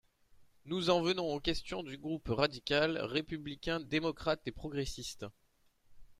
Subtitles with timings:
[0.65, 5.27] Nous en venons aux questions du groupe radical, républicain, démocrate et progressiste.